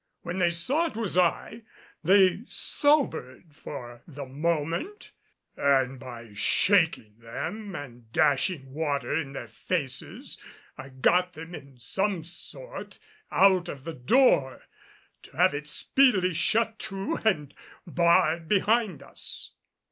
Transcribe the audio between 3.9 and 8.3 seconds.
the moment, and by shaking them and